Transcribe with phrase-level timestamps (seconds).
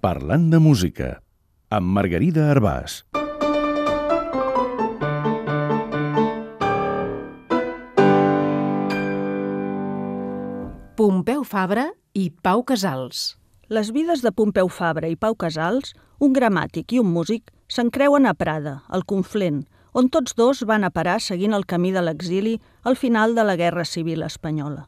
[0.00, 1.06] Parlant de música,
[1.68, 2.94] amb Margarida Arbàs.
[10.96, 13.34] Pompeu Fabra i Pau Casals.
[13.68, 18.32] Les vides de Pompeu Fabra i Pau Casals, un gramàtic i un músic, s'encreuen a
[18.32, 22.56] Prada, al Conflent, on tots dos van a parar seguint el camí de l'exili
[22.88, 24.86] al final de la Guerra Civil Espanyola.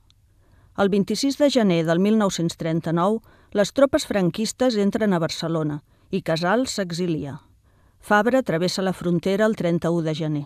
[0.80, 3.20] El 26 de gener del 1939,
[3.52, 7.34] les tropes franquistes entren a Barcelona i Casals s'exilia.
[8.01, 10.45] Fabra travessa la frontera el 31 de gener.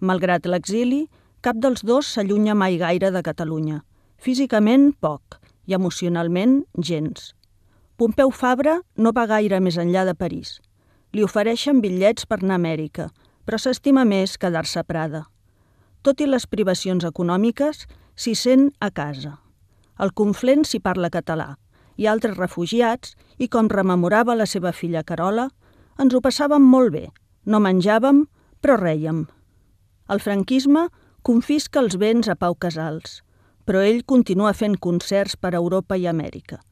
[0.00, 1.06] Malgrat l'exili,
[1.40, 3.80] cap dels dos s'allunya mai gaire de Catalunya.
[4.18, 7.32] Físicament, poc, i emocionalment, gens.
[7.96, 10.58] Pompeu Fabra no va gaire més enllà de París.
[11.16, 13.08] Li ofereixen bitllets per anar a Amèrica,
[13.48, 15.24] però s'estima més quedar-se a Prada.
[16.04, 19.38] Tot i les privacions econòmiques, s'hi sent a casa.
[19.96, 21.56] Al Conflent s'hi parla català,
[21.98, 25.50] i altres refugiats, i com rememorava la seva filla Carola,
[25.98, 27.06] ens ho passàvem molt bé,
[27.44, 28.24] no menjàvem,
[28.62, 29.26] però rèiem.
[30.08, 30.88] El franquisme
[31.26, 33.18] confisca els béns a Pau Casals–
[33.68, 36.62] però ell continua fent concerts per a Europa i Amèrica.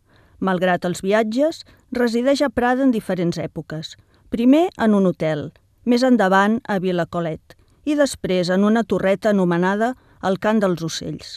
[0.41, 1.61] Malgrat els viatges,
[1.93, 3.93] resideix a Prada en diferents èpoques.
[4.33, 5.51] Primer en un hotel,
[5.85, 7.53] més endavant a Vilacolet
[7.85, 9.93] i després en una torreta anomenada
[10.25, 11.35] el Cant dels Ocells.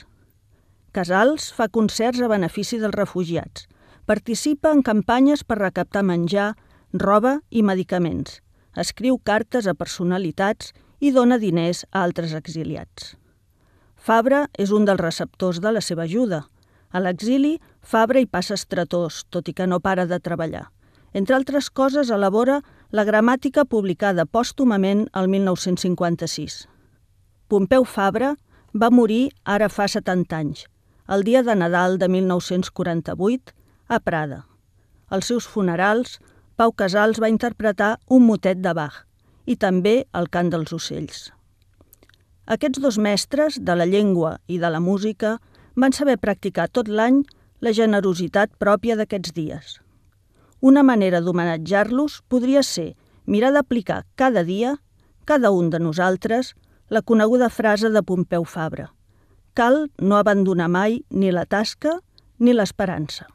[0.96, 3.68] Casals fa concerts a benefici dels refugiats.
[4.10, 6.56] Participa en campanyes per recaptar menjar,
[6.98, 8.40] roba i medicaments.
[8.74, 13.12] Escriu cartes a personalitats i dona diners a altres exiliats.
[13.94, 16.40] Fabra és un dels receptors de la seva ajuda.
[16.90, 20.72] A l'exili, Fabra hi passa estretós, tot i que no para de treballar.
[21.14, 26.64] Entre altres coses, elabora la gramàtica publicada pòstumament el 1956.
[27.46, 28.34] Pompeu Fabra
[28.74, 30.66] va morir ara fa 70 anys,
[31.06, 33.59] el dia de Nadal de 1948,
[33.90, 34.46] a Prada.
[35.10, 36.20] Als seus funerals,
[36.56, 39.02] Pau Casals va interpretar un motet de Bach
[39.50, 41.32] i també el cant dels ocells.
[42.46, 45.40] Aquests dos mestres, de la llengua i de la música,
[45.76, 47.24] van saber practicar tot l'any
[47.66, 49.78] la generositat pròpia d'aquests dies.
[50.62, 52.94] Una manera d'homenatjar-los podria ser
[53.26, 54.76] mirar d'aplicar cada dia,
[55.26, 56.54] cada un de nosaltres,
[56.90, 58.90] la coneguda frase de Pompeu Fabra.
[59.54, 62.00] Cal no abandonar mai ni la tasca
[62.40, 63.28] ni l'esperança.